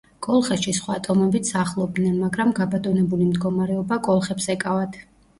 კოლხეთში 0.25 0.71
სხვა 0.75 0.93
ტომებიც 1.07 1.49
სახლობდნენ, 1.55 2.15
მაგრამ 2.21 2.53
გაბატონებული 2.59 3.27
მდგომარეობა 3.33 3.99
კოლხებს 4.09 4.49
ეკავათ. 4.55 4.99